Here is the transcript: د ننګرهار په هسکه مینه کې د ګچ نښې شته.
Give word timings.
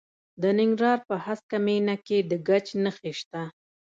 د 0.41 0.43
ننګرهار 0.59 0.99
په 1.07 1.15
هسکه 1.25 1.57
مینه 1.65 1.95
کې 2.05 2.17
د 2.29 2.31
ګچ 2.47 2.67
نښې 2.83 3.11
شته. 3.19 3.41